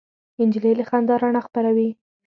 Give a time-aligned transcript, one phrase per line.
[0.47, 1.89] نجلۍ له خندا رڼا خپروي.